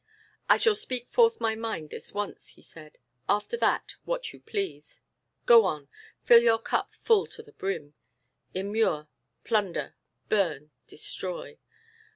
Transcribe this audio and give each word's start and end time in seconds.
"I 0.49 0.57
shall 0.57 0.73
speak 0.73 1.09
forth 1.09 1.39
my 1.39 1.53
mind 1.53 1.91
this 1.91 2.11
once," 2.11 2.53
he 2.53 2.63
said. 2.63 2.97
"After 3.29 3.55
that, 3.57 3.93
what 4.03 4.33
you 4.33 4.39
please. 4.39 4.99
Go 5.45 5.63
on. 5.63 5.89
Fill 6.23 6.41
your 6.41 6.57
cup 6.57 6.95
full 6.95 7.27
to 7.27 7.43
the 7.43 7.53
brim. 7.53 7.93
Immure, 8.55 9.09
plunder, 9.43 9.93
burn, 10.27 10.71
destroy. 10.87 11.59